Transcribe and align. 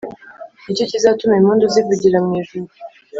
Nicyo 0.63 0.85
kizatuma 0.91 1.33
impundu 1.39 1.63
zivugira 1.73 2.17
mu 2.25 2.31
ijuru 2.41 2.69